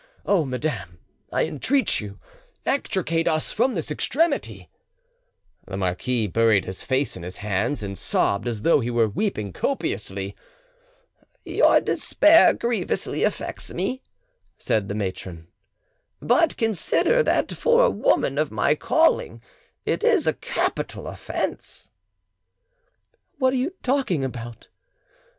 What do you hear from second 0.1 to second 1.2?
Oh, madame,